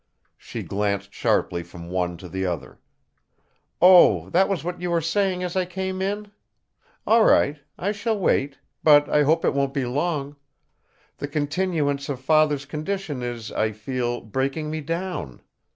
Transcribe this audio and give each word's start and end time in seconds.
She 0.39 0.63
glanced 0.63 1.13
sharply 1.13 1.61
from 1.61 1.87
one 1.91 2.17
to 2.17 2.27
the 2.27 2.43
other. 2.43 2.79
"Oh, 3.79 4.31
that 4.31 4.49
was 4.49 4.63
what 4.63 4.81
you 4.81 4.89
were 4.89 4.99
saying 4.99 5.43
as 5.43 5.55
I 5.55 5.65
came 5.65 6.01
in? 6.01 6.31
All 7.05 7.23
right! 7.23 7.59
I 7.77 7.91
shall 7.91 8.17
wait; 8.17 8.57
but 8.83 9.07
I 9.07 9.21
hope 9.21 9.45
it 9.45 9.53
won't 9.53 9.75
be 9.75 9.85
long. 9.85 10.37
The 11.17 11.27
continuance 11.27 12.09
of 12.09 12.19
Father's 12.19 12.65
condition 12.65 13.21
is, 13.21 13.51
I 13.51 13.73
feel, 13.73 14.21
breaking 14.21 14.71
me 14.71 14.81
down. 14.81 15.39